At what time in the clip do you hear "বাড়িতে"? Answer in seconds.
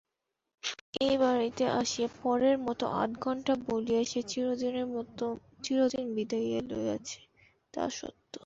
1.21-1.63